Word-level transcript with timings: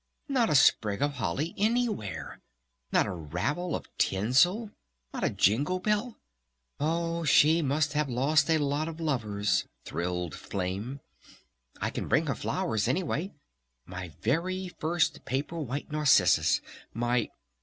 Not 0.27 0.49
a 0.49 0.55
sprig 0.55 0.99
of 1.03 1.17
holly 1.17 1.53
anywhere! 1.59 2.39
Not 2.91 3.05
a 3.05 3.11
ravel 3.11 3.75
of 3.75 3.85
tinsel! 3.99 4.71
Not 5.13 5.23
a 5.23 5.29
jingle 5.29 5.77
bell!... 5.77 6.17
Oh 6.79 7.23
she 7.23 7.61
must 7.61 7.93
have 7.93 8.09
lost 8.09 8.49
a 8.49 8.57
lot 8.57 8.87
of 8.87 8.99
lovers," 8.99 9.67
thrilled 9.85 10.33
Flame. 10.33 11.01
"I 11.79 11.91
can 11.91 12.07
bring 12.07 12.25
her 12.25 12.33
flowers, 12.33 12.87
anyway! 12.87 13.31
My 13.85 14.09
very 14.23 14.69
first 14.69 15.23
Paper 15.23 15.59
White 15.59 15.91
Narcissus! 15.91 16.61
My 16.95 17.29